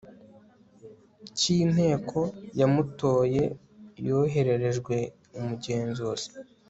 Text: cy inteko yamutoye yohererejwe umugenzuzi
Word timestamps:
cy 1.37 1.45
inteko 1.59 2.19
yamutoye 2.59 3.43
yohererejwe 4.07 4.95
umugenzuzi 5.37 6.29